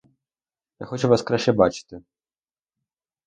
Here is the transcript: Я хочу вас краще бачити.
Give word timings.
Я 0.79 0.85
хочу 0.85 1.07
вас 1.09 1.21
краще 1.21 1.51
бачити. 1.53 2.01